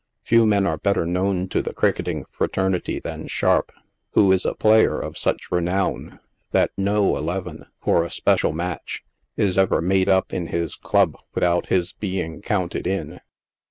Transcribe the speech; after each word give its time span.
Few 0.23 0.47
men 0.47 0.65
are 0.65 0.79
better 0.79 1.05
known 1.05 1.47
to 1.49 1.61
the 1.61 1.75
cricketing 1.75 2.25
fraternity 2.31 2.97
than 2.97 3.27
Sharp, 3.27 3.71
who 4.13 4.31
is 4.31 4.47
a 4.47 4.55
player 4.55 4.99
of 4.99 5.15
such 5.15 5.51
renown, 5.51 6.19
that 6.53 6.71
no" 6.75 7.15
eleven," 7.17 7.67
for 7.83 8.03
a 8.03 8.09
special 8.09 8.51
match, 8.51 9.03
is 9.37 9.59
ever 9.59 9.79
made 9.79 10.09
up 10.09 10.33
in 10.33 10.47
his 10.47 10.73
club 10.75 11.15
without 11.35 11.67
his 11.67 11.93
being 11.93 12.41
counted 12.41 12.87
in. 12.87 13.19